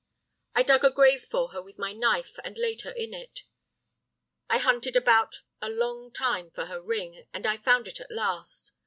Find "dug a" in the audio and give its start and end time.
0.63-0.89